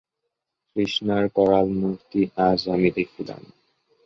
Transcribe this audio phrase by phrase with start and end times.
[0.75, 3.41] তৃষ্ণার করালমূর্তি আজ আমি দেখিলাম।